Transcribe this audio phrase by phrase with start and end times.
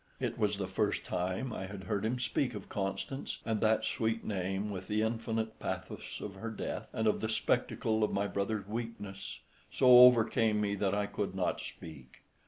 [0.19, 4.25] It was the first time I had heard him speak of Constance, and that sweet
[4.25, 8.65] name, with the infinite pathos of her death, and of the spectacle of my brother's
[8.67, 9.41] weakness,
[9.71, 12.23] so overcame me that I could not speak.